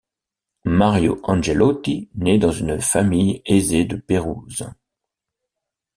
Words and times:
Mario 0.65 1.19
Angeloni 1.25 2.09
naît 2.15 2.39
dans 2.39 2.51
une 2.51 2.81
famille 2.81 3.43
aisée 3.45 3.85
de 3.85 3.97
Pérouse. 3.97 4.67